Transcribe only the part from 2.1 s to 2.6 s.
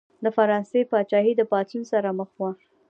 مخ وه.